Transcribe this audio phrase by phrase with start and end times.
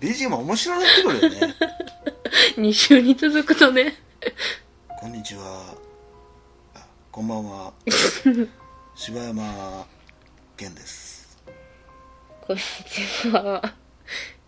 [0.00, 1.54] BGM 面白くなってくるよね。
[2.56, 3.94] 2週に続くとね。
[5.00, 5.74] こんにちは。
[6.74, 7.72] あこんばんは。
[8.94, 9.86] 柴山
[10.56, 11.38] 健です。
[12.46, 13.83] こんにちは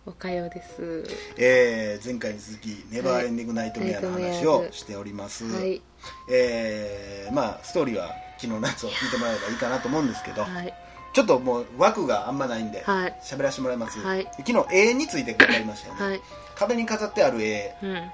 [0.09, 1.05] おかよです。
[1.37, 5.83] えー、前回に続きネバーエンディングナイトメアの話をしております、はい。
[6.31, 10.73] えー、まあストーリーは昨日のやつを聞いてもらえばいいかなと思うんですけど、はい。
[11.13, 13.17] ちょっともう枠があんまないんではい。
[13.21, 14.29] 喋らせてもらいます、はい。
[14.39, 16.21] 昨日絵について語りましたよね、はい。
[16.55, 17.75] 壁に飾ってある絵。
[17.83, 18.11] うん。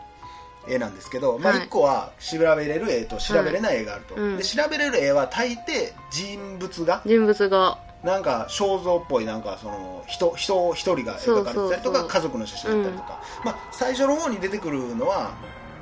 [0.69, 1.63] 絵なんですけど、まあ、はい。
[1.67, 4.37] 1個は調べれる絵と調べれない絵があると、うん。
[4.39, 15.33] で調べれる絵は大抵人物が人物がなんか肖像っぽいなんかその人人一人が描かれてたりとか家族の写真だったりとか、まあ、最初の方に出てくるのは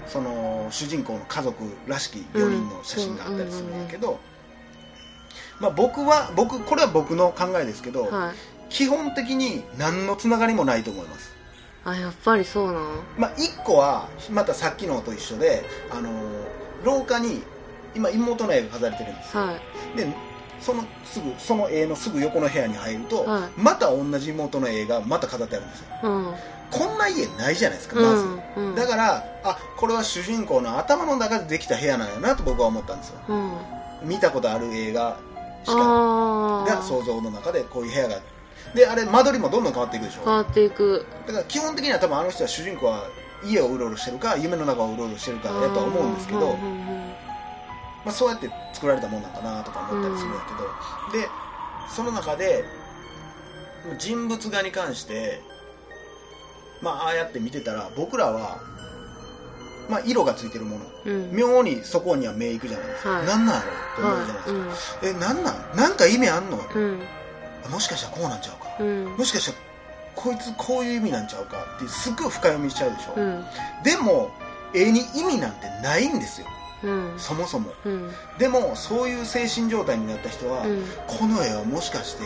[0.06, 4.18] その主人公の家族らしき4人の写真があったりするんだけど、
[5.60, 8.34] まあ、僕は僕これは僕の考えですけど、はい。
[8.70, 11.34] 基本的に何のつながりもないと思います。
[11.84, 12.84] あやっぱりそうなん。
[13.18, 17.42] まあ、1個はまたさっきのと一緒で、あのー廊下に
[17.94, 19.42] 今妹の絵が飾られてるんですよ。
[19.42, 19.96] はい。
[19.96, 20.06] で
[20.60, 23.60] そのすぐその絵のすぐ横の部屋に入ると、はい。
[23.60, 25.86] また同じ妹の絵がまた飾ってあるんですよ。
[26.04, 26.34] うん。
[26.70, 28.24] こんな家ないじゃないですかまず、
[28.56, 28.74] うんうん。
[28.74, 33.20] だからあこれは主人公の頭の中でできた部屋なんやなと僕は思ったんですよ。
[33.28, 34.08] うん。
[34.08, 35.18] 見たことある映画
[35.64, 36.64] しか。
[36.64, 38.20] が想像の中でこういう部屋が。
[38.74, 40.24] であれ間取りもどんどん変わっていくでしょ。
[40.24, 41.06] 変わっていく。
[41.26, 43.04] だから基本的には多分あの人は主人公は
[43.44, 46.56] 家をうろうろしてるか夢の中をうろうろしてるかやとは思うんですけど、
[48.04, 48.50] まあ、そうやって
[48.80, 50.40] 作られたもんなんかなとか思ったりするんだ
[51.12, 51.28] けど、で
[51.86, 52.64] その中で
[53.98, 55.42] 人物画に関して
[56.80, 58.58] まあああやって見てたら僕らは、
[59.90, 60.86] まあ、色がついてるもの。
[61.04, 61.30] うん。
[61.30, 63.26] 妙にそこには目いくじゃないですか、はい。
[63.26, 65.14] なんなんやろって思うじゃないですか、はい。
[65.14, 65.76] えなんなん？
[65.76, 66.58] なんか意味あんの？
[66.74, 67.02] うん。
[67.70, 69.04] もしかしたらこうなんちゃうか、うん。
[69.18, 69.58] もしかしたら
[70.14, 73.44] こいつこういう意味なんちゃうかってすっごい深読みしちゃうでしょ、うん。
[73.84, 74.30] でも
[74.74, 76.46] 絵に意味なんてないんですよ。
[76.48, 76.59] うん
[77.18, 77.72] そもそも。
[77.84, 78.10] うん。
[78.38, 80.84] でもそういう精神状態になった人は、うん。
[81.06, 82.22] この絵はもしかして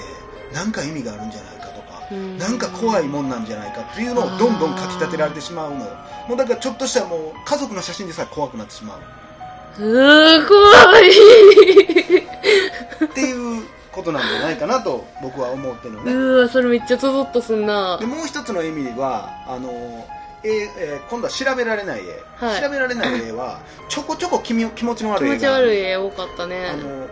[0.52, 2.38] 何か意味があるんじゃないかとか、うん。
[2.38, 5.84] なんか怖いもんなんじゃないかっていうのをどんどんかき立てられてしまうの。
[5.84, 5.90] よ
[6.28, 9.00] もうだからちょっとしたもう家族の写真でさえ怖くなってしまう。
[9.82, 11.10] うー怖い。
[13.06, 22.62] っていうことなんじゃないかなと僕は思ってるのねうわそれめっちゃゾゾッとすんなでもう一つの意味ではあの絵えー今度は調べられない絵、はい。
[22.62, 26.66] 調べられない絵はちょこちょこ気み気持ちの悪い絵気持ち悪い絵多かったね。
[26.66, 27.08] あの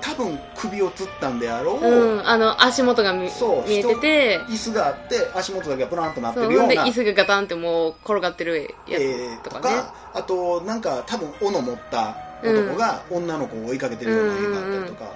[0.00, 4.40] 多分首をつったんであろう、うんあの足元が見そう見えてて。
[4.42, 6.68] 椅子があって足元だけがプランとなってるような。
[6.68, 15.12] で椅子がガタンってもう転がってるや絵つとかね、とかあとなんか多分斧持った男が女の子を追いかけてるような絵があったりとか、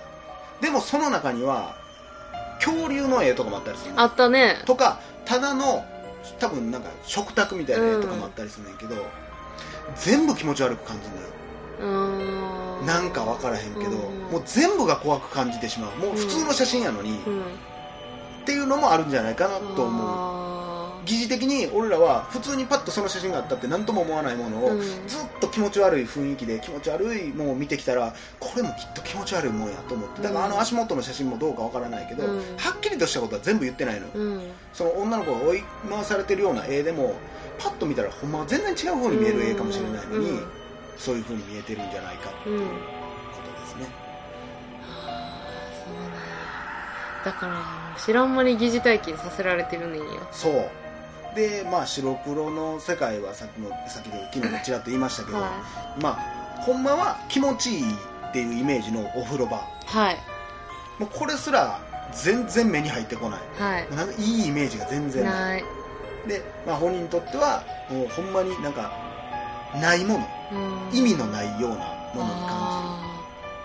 [0.60, 1.76] でもその中には
[2.56, 4.00] 恐竜の絵とかもあったりするの。
[4.00, 4.56] あったね。
[4.66, 5.84] とかただの
[6.38, 8.94] 多分なんか食卓みたいな絵とかもあったりするんやけど、
[9.96, 11.28] 全部気持ち悪く感じるのよ。
[12.86, 13.94] なんか分からへんけど、うん。
[14.30, 15.96] もう全部が怖く感じてしまう。
[15.98, 17.42] もう普通の写真やのに、っうん。
[18.44, 20.06] ていうのもあるんじゃないかなと思う。
[20.08, 20.81] あ
[21.12, 24.80] 疑似的に俺らは普通にパッとその写真があったって何とも思わないものを、うん。
[24.80, 30.22] ずっと気持ち悪い雰囲気で気持ち悪いものを見てきたらこれもきっと気持ち悪いもんやと思って。
[30.22, 32.38] だからあの足元の写真もどうかわからないけど、うん。
[32.38, 32.42] は
[32.76, 34.42] っきりとしたことは全部言ってないの、うん。
[34.72, 37.14] その女の子が追い回されてるような絵でも
[37.58, 40.46] パッと見たらほんまは全然違う風に見える絵かもしれないのに、うん。
[40.98, 42.74] そういう風に見えてるんじゃないかってうんいうこ
[43.44, 43.86] とですね、
[47.24, 50.70] だから知らん間に疑似体験させられてるねんやそう
[51.34, 55.50] でまあ白黒の世界はさっきのさっきで昨日もちらっと言いましたけど、は
[56.00, 59.56] まあほんまは気持ちいいっていうイメージのお風呂場。
[59.56, 60.16] いはい。
[60.98, 61.80] もうこれすら
[62.12, 63.40] 全然目に入ってこない。
[63.58, 63.90] はい。
[63.94, 65.24] なんかいいイメージが全然。
[65.24, 65.64] ない。
[66.26, 68.92] で、まあ、本人にとってはもうほんまになんか
[69.80, 70.26] ないもの。
[70.90, 70.98] うん。
[70.98, 71.76] 意味のないような
[72.14, 73.12] ものに感あじる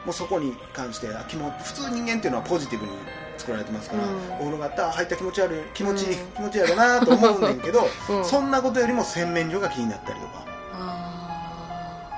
[0.06, 2.92] もうそこに関してあ気も普通人間っていうのはポジティブに
[3.38, 4.18] 作られてますから、うん。
[4.34, 6.28] お風呂があったら入ったら気持ち悪い気持ちいい、うん。
[6.32, 7.88] 気持ちいいやろなと思うねんけど、
[8.24, 10.46] そんなことよりも洗面所が気になったりとか。
[10.74, 12.10] あ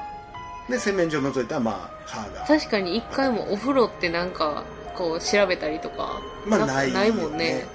[0.70, 2.46] で洗面所を除いたらまあ歯が。
[2.46, 4.64] ー確かに一回もお風呂ってなんか
[4.96, 7.66] こう調べたりとかまあないないもんね。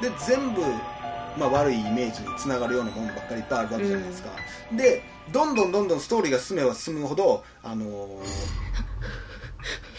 [0.00, 0.60] で全部、
[1.38, 4.30] まあ、悪いイメージにつながるようなものばっかりいっぱいあるわけじゃないですか、
[4.72, 8.18] でどんどんどんどんストーリーが進めば進むほど、あのー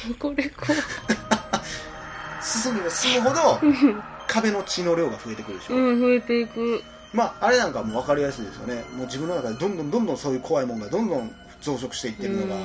[0.20, 0.66] これこ
[2.44, 3.60] 進めば進むほど
[4.28, 6.84] 壁の血の量が増えてくるでしょ、ううん増えていく。
[7.14, 8.84] まああれなんかもう分かりやすいですよね。
[8.96, 11.32] もう自分の中でどんどんどんどんそういう怖いものがどんどん
[11.62, 12.56] 増殖していってるのが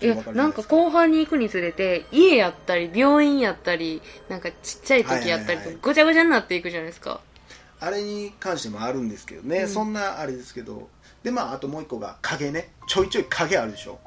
[0.00, 7.20] いやなんか後半に行くにつれて家やったり病院やったりなんかちっちゃい時やったりとごちゃごちゃになっていくじゃないですか。
[7.78, 10.88] あれに関してもあるんですけどね、うんそんなあれですけど
[11.22, 14.05] でまああともう一個が影ねちょいちょい影あるでしょえ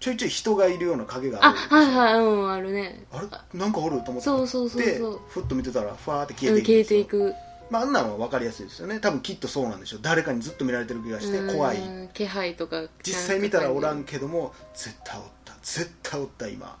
[0.00, 3.04] ちょいちょい人がいるような影がああるはいはいうんあるね。
[3.10, 3.58] あれ？
[3.58, 4.20] なんかおると思って。
[4.20, 5.20] そうそうそうでそう。
[5.28, 7.34] ふっと見てたらふわーって消うんえていく消えていく。
[7.70, 8.98] まあ、あんなのは分かりやすいですよね。
[9.00, 10.00] 多分きっとそうなんでしょう。
[10.02, 11.78] 誰かにずっと見られてる気がして怖い。
[11.78, 15.54] うん気配とか実際見たらおらんけども絶対おった。
[15.62, 16.76] 絶対おった今。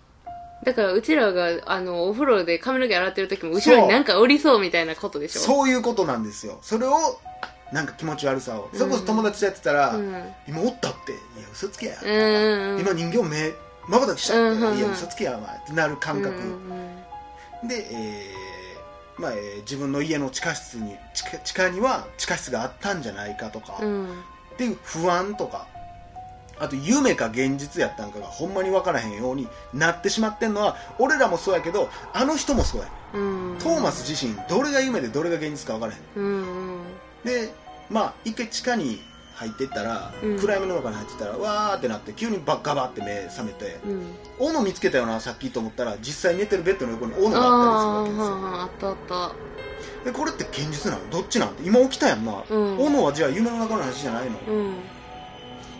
[0.64, 5.40] だからうちらがあのお風呂で髪の毛洗ってる時も後ろになんかおりそうみたいなことでしょ？
[5.40, 6.58] そういうことなんですよ。
[6.62, 6.96] それを
[7.72, 8.68] なんか気持ち悪さを。
[8.72, 11.12] それこそ友達とやってたら、うん今おったって。
[11.12, 11.96] いや嘘つけや、
[12.80, 13.52] 今人形目
[13.88, 15.56] まばたきしちゃって、いや嘘つけやお前。
[15.56, 16.34] ってなる感覚、
[17.66, 24.22] で、えーまあえー自分の家の地下室に地下地下には地下室があったんじゃないかとか、っうん。
[24.56, 25.66] ていう不安とか。
[26.60, 32.88] あと夢か現実やったんかがほんまに分からへんようになってしまってんのは俺らもそうやけどあの人もそうや。
[33.14, 33.18] う
[33.54, 33.56] ん。
[33.60, 36.77] トーマス自身どれが夢でどれが現実か分からへんうん
[37.28, 37.52] で
[37.90, 39.00] まあ一回地下に
[39.34, 40.38] 入ってったら、うん。
[40.38, 44.02] 暗闇の中に入ってったらわーってなって急にバッガバって目覚めてうん。
[44.38, 48.26] 斧見つけたよなさっきと思ったら実際寝てるベッドの横に斧あがあったりするわけですよ。
[48.26, 48.96] ああったあっ
[50.04, 50.10] た。
[50.10, 51.10] でこれって現実なの？
[51.10, 51.54] どっちなん？
[51.54, 52.78] て今起きたやんな、うん。
[52.78, 54.74] 斧はじゃあ夢の中の話じゃないの、うん。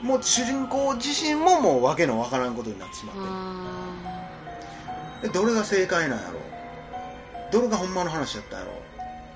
[0.03, 3.17] もう主人公自身ももう訳のわからんことになってしまっ
[5.23, 5.29] て。
[5.29, 6.39] でどれが正解なんやろ？
[7.51, 8.73] どれがほんまの話やったんやろ？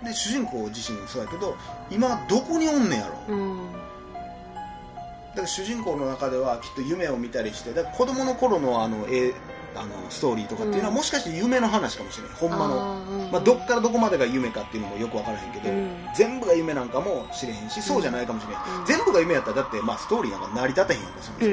[0.05, 1.57] で主人公自身そうやけど
[1.91, 3.73] 今どこにおんねやろ、ーうん。
[3.73, 9.33] だから主人公の中ではきっと夢を見たりしてだから子供の頃のあの絵
[9.75, 10.97] あのストーリーとかっていうのは、うん。
[10.97, 13.01] もしかして夢の話かもしれないほんまの。
[13.01, 13.31] うん。
[13.31, 15.97] まあ、どっからどこまでが夢かっていうのもよく分からへんけど、うん。
[16.15, 18.85] 全部が夢なんかもしれへんしそうじゃないかもしれへん、うん。
[18.85, 21.53] 全部が夢やったらだって、まあ、ストーリーなんか成り立てへんやんかそもそも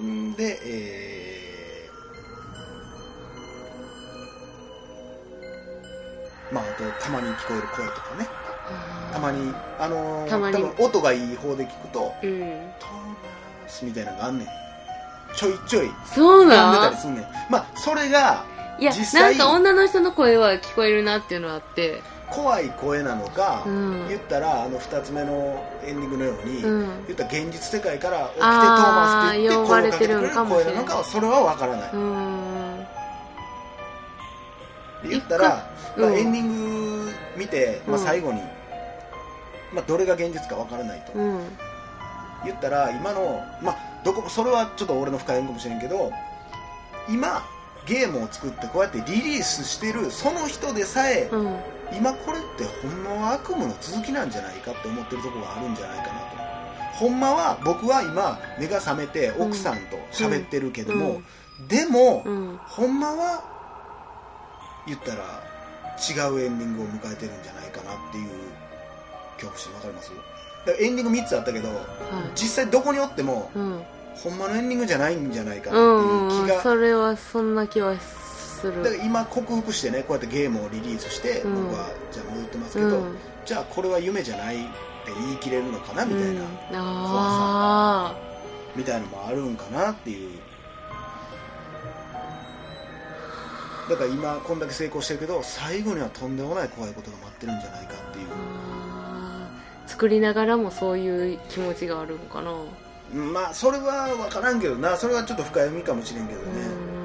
[0.00, 0.30] うん。
[0.30, 0.34] ん。
[0.34, 1.19] で、え
[6.52, 8.28] まあ、あとたまに聞こえる声とかね。
[9.12, 10.56] たまに、あのーたまに。
[10.56, 12.40] 多分音がいい方で聞くとうん
[12.78, 13.16] 「トーマ
[13.68, 14.48] ス」みたいなのがあんねん。
[15.36, 15.90] ちょいちょい。
[16.14, 16.48] そう呼ん？
[16.48, 17.26] でたりすんねん。
[17.48, 18.44] まあそれが
[18.78, 22.02] いやなんか女の人の声は聞こえるなっていうのはあって。
[22.30, 24.06] 怖い声なのか、うん。
[24.08, 27.06] 言ったらあの2つ目のエンディングのように、うん。
[27.08, 31.86] 言ったら現実世界から起きてトーマスって言って声をかけてくれる声なのかはそれは分からな
[35.06, 38.04] い、言ったら、エンディング見て、まあ、うん。
[38.04, 38.40] 最後に、
[39.72, 41.40] まあ、どれが現実か分からないと、うん。
[42.44, 46.10] 言ったら今の、まあ、どこそれはちょっと俺の深いんかもしれんけど
[47.08, 47.44] 今
[47.86, 51.56] ゲームを作ってこうやってリリースしてるその人でさえ、うん。
[51.92, 56.40] 今これってほんまは悪夢の続きなんじゃないかって思ってるところがあるんじゃないかなと。
[56.94, 61.22] ほんまは僕は今目が覚めて奥さんと喋ってるけども、
[61.68, 62.60] でも、うん。
[62.64, 63.42] ほんまは
[64.86, 65.42] 言ったら
[66.00, 68.28] 違うエンディングを迎えてるんじゃないかなっていう
[69.36, 70.10] 恐怖心わかります？
[70.66, 71.78] だからエンディング3つあったけどはい。
[72.34, 73.82] 実際どこにおってもうん。
[74.16, 78.82] ほんまのエンディングじゃないんじゃないかうなってんいう気が、それはそんな気はする。
[78.82, 81.64] だから今克服してねこうやってゲームをリリースして、うん。
[81.68, 83.16] 僕はじゃあ戻ってますけど、うん。
[83.46, 84.58] じゃあこれは夢じゃないっ
[85.06, 86.48] て言い切れるのかなみたいな、うん。
[86.72, 88.14] あ
[88.76, 90.38] みたいなのもあるんかなっていう
[93.90, 98.26] だから今こんだけ成功してるけど最後にはとんでもない怖いことが待ってるんじゃないかっていう。
[99.86, 102.52] 作りながらもそういう気持ちがあるのかな。
[103.12, 104.96] まあそれは分からんけどな。
[104.96, 106.46] それはちょっと深読みかもしれんけどね。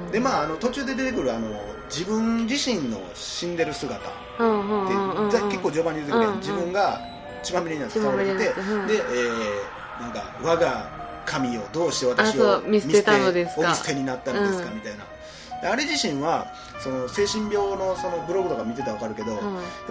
[0.06, 0.12] うん。
[0.12, 1.50] でまああの途中で出てくるあの
[1.90, 4.00] 自分自身の死んでる姿。
[4.38, 6.38] 結構序盤に出てくるうんうん。
[6.38, 7.00] 自分が
[7.42, 13.66] 血まみれになって倒れててうんで、えーなんか我が神をどうして私をう見捨てたのですか。
[13.66, 14.98] お見捨てになったのですか、うんみたいな。
[14.98, 15.15] で
[15.62, 16.46] あれ自身は
[16.78, 19.40] その精神病のそのブログとか見てたら分かるけど、やっ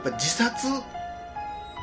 [0.03, 0.67] ぱ自殺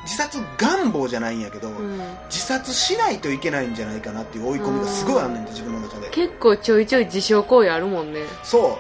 [0.05, 1.77] 自殺願望じゃないんやけど、うん。
[1.77, 6.09] うん自殺しないといけないんじゃないかなっていう追い込みがすごいあんねんて自分の中で。
[6.11, 8.23] 結構ちょいちょい自傷行為あるもんね。
[8.43, 8.79] そ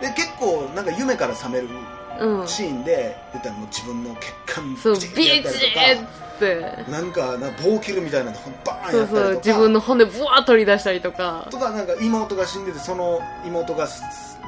[0.00, 0.02] う。
[0.02, 1.68] で結構なんか夢から覚める
[2.20, 2.48] うん。
[2.48, 5.42] シーンで言ったらもう自分の血管そうビー
[6.38, 6.84] って。
[6.84, 9.46] かなんかな棒切るみたいなのバーンそうそうやったりとか。
[9.46, 11.48] 自分の骨ブワー取り出したりとか。
[11.50, 13.88] とかなんか妹が死んでてその妹が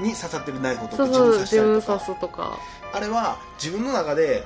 [0.00, 1.92] に刺さってるナイフを取っ自自分刺したり分とか。
[1.98, 2.58] 刺すとか。
[2.92, 4.44] あれは自分の中で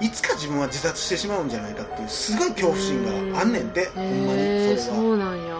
[0.00, 4.26] いつか自分は自殺してしまうんじゃないかっていうすごい恐怖心があんねんてほんまに。
[4.26, 4.78] それは。
[4.78, 5.56] そうなんや。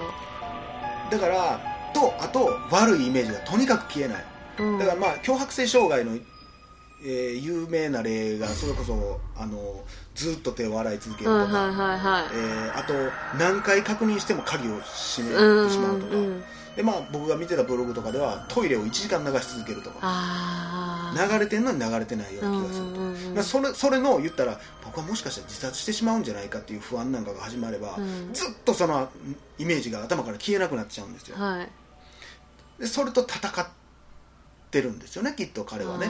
[1.10, 1.60] だから
[1.94, 4.24] とあと悪いイメージがとにかく消えない。
[4.58, 4.78] うん。
[4.78, 6.16] だからまあ強迫性障害の
[7.02, 9.84] えー有名な例がそれこそあの
[10.14, 12.24] ずっと手を洗い続けるとはいか、はいはいはい。
[12.34, 12.94] えーあと
[13.38, 16.42] 何回確認しても鍵を閉めうんてしまうとか、うん
[16.76, 21.12] でまあ、僕が見てたブログとかではトイレを1時間流し続けるとか。
[21.16, 28.32] 流れてんのに流れてないような気がすると、うんうんうんそれそれの言ったら僕はもしかしたら自殺してしまうんじゃないかっていう不安なんかが始まれば、うん。
[28.32, 29.08] ずっとその
[29.58, 31.36] イメージが頭から消えなくなっちゃうんですよ。
[31.38, 31.68] はい。
[32.80, 33.70] でそれと戦って
[34.80, 36.06] るんですよねきっと彼はね。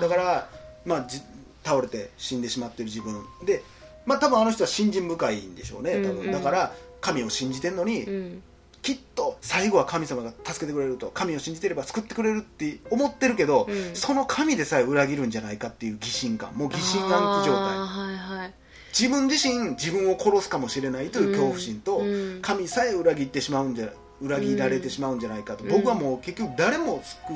[0.00, 0.50] だから、
[0.84, 1.20] まあ、じ
[1.64, 3.24] 倒れて死んでしまってる自分。
[3.44, 3.62] で、
[4.06, 6.26] まあ、多分あの人は信心深いんでしょうね多分、うん。
[6.26, 8.42] うんだから神を信じてんのに、うん。
[8.82, 13.94] きっと最後は神様が助けてくれると神を信じてれば救ってくれるって思ってるけど、うん。
[13.94, 16.54] その神でさえ裏切るんじゃないかっていう疑心感。
[16.54, 17.78] もう疑心暗鬼状態。
[17.78, 18.54] はいはい。
[18.98, 22.38] 自分自身自分を殺すかもしれないという恐怖心と、うん。
[22.40, 25.70] 神さえ裏切ってしまうんじゃ裏切られてしまうんじゃないかと、うん。
[25.70, 27.34] 僕はもう結局誰も救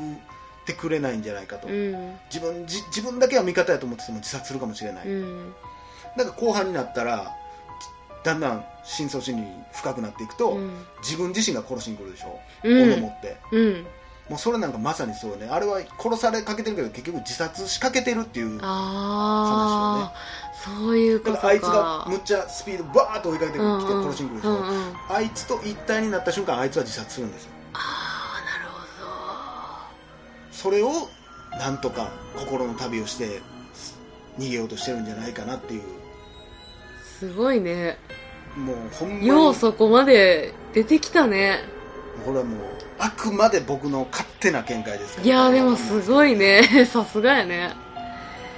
[0.62, 2.16] ってくれないんじゃないかと、うん。
[2.32, 5.52] 自分じ自分だけは味方やと思ってても自殺するかもしれない、うん。
[6.16, 7.32] だから後半になったら
[8.24, 9.42] だんだん深層心理
[9.72, 10.70] 深くなっていくと、うん。
[11.02, 12.92] 自分自身が殺しに来るでしょ、うん。
[12.92, 13.36] 斧持って。
[13.50, 13.86] うん。
[14.28, 15.48] もうそれなんかまさにそうね。
[15.50, 20.14] あれは殺されかけてるけど結局自殺しかけてるっていうああ、
[20.78, 21.36] そういうことか。
[21.36, 27.50] だからあいつがむっちゃスピードバーッと追いかけてきて殺しに来るでしょ、うんうんあいつと一体になった瞬間あいつは自殺するんですよ
[30.62, 31.08] それを
[31.58, 33.40] なんとか心の旅をして
[34.38, 35.82] 逃げようとしてるんじゃないかなっていう。
[35.82, 35.88] ど
[37.18, 37.98] すごいね。
[38.56, 39.26] もうほんまに。
[39.26, 41.58] ようそこまで出てきたね。
[42.24, 42.58] これはもう
[43.00, 45.26] あくまで僕の勝手な見解ですから。
[45.26, 46.62] いやーでもすごいね。
[46.86, 47.74] さすがやね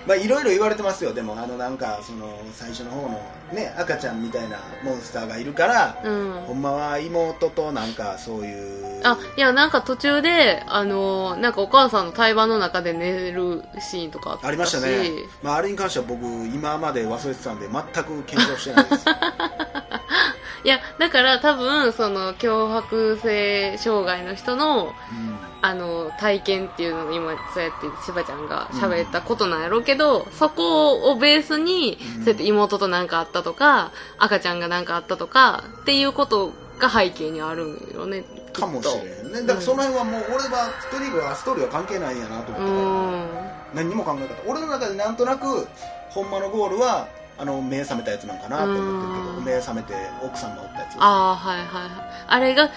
[0.07, 1.13] まあいろいろ言われてますよ。
[1.13, 3.21] でもあのなんかその最初の方の
[3.53, 6.33] ね赤ちゃんみたいなモンスターがいるから、うん。
[6.47, 8.85] ほんまは妹となんかそういう。
[9.07, 15.11] あいやなんか途中であのーなんかお母さんの対話の中で寝るシーンとかありましたね、
[15.43, 19.05] まあ、あれに関しては僕今まで忘れてたんで全く検証してないです。
[20.65, 32.25] いやだから多分その強迫性障害の人のうんあの体験っていうのを今そうやってしばちゃんが喋ったことなんやろうけど、そこをベースに、うん。
[32.25, 39.41] そうやって妹と何かあったとか赤ちゃんが何かあったとかっていうことが背景にあるんよねかもしれんね。
[39.41, 43.87] だからその辺はもう俺はストーリーはストーリーは関係ないんやなと思ったうからん。
[43.87, 45.67] 何にも考えなかった俺の中でなんとなく
[46.11, 49.45] ほんまのゴールはあの目覚めたやつなんかなと思ってるけどうん。
[49.45, 50.97] 目覚めて奥さんがおったやつ。
[50.99, 51.91] ああはいはいはい。
[52.29, 52.71] あれがい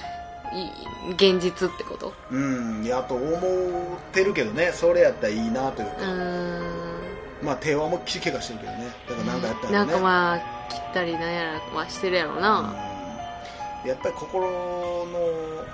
[1.13, 2.13] 現実ってこと？
[2.31, 3.39] うんいやと思っ
[4.13, 6.65] てるけどねそれやったらいいなというか、うーん。
[7.43, 8.87] まあ手は思いっきり怪我してるけどね。
[9.07, 9.77] だからなんかやったらね。
[9.77, 10.39] なんかまあ
[10.69, 12.59] 切ったりなんやらはしてるやろな、
[13.83, 13.89] うん。
[13.89, 15.07] やっぱり心の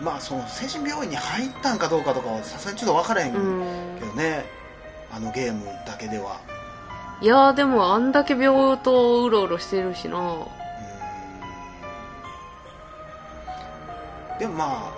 [0.02, 4.00] まあその精神病院に入ったんかどうかとかはさすがにちょっと分からへんけうん。
[4.00, 4.46] どね、
[5.12, 6.40] あのゲームだけでは。
[7.22, 10.18] いやーでもあんだけ病棟うろうろしてるしな
[14.44, 14.92] でもま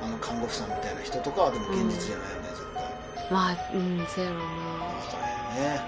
[0.00, 3.28] ああの看護婦さんみたいな人とかはでも現実じゃないよね、絶対。
[3.28, 4.44] まあうんそうやろうな。
[4.44, 5.80] 分からへんね。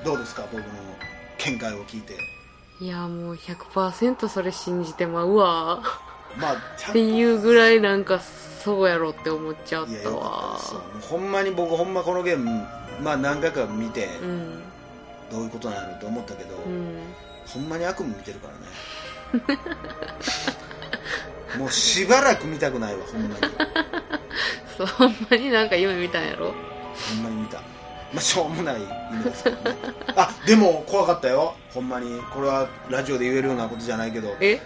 [0.00, 0.04] うん。
[0.04, 0.64] どうですか僕の
[1.38, 2.14] 見解を聞いて。
[2.80, 5.82] いやもう100%それ信じてまうわ。
[6.36, 6.54] まあ
[6.90, 10.58] っていうぐらいなんかそうやろって思っちゃったたわ
[11.08, 12.66] ほんまに僕ほんまこのゲーム
[13.00, 14.62] まあ何回か見てうん。
[15.30, 16.98] どういうことなんやろうと思ったけど、うん。
[17.46, 19.62] ほんまに悪夢見てるからね
[21.58, 23.34] もうしばらく見たくないわほんまに
[24.76, 26.46] そうほんまになんか夢見たんやろ？
[26.46, 27.36] ほんまに。
[27.42, 27.58] 見た。
[28.12, 28.76] まあしょうもない
[29.12, 29.76] 夢ですけどね。
[30.16, 31.54] あでも怖かったよ。
[31.72, 34.34] ほんまにこれはラジオで言えるようなことじゃないけど。
[34.40, 34.60] え？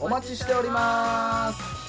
[0.00, 1.87] お待ちしております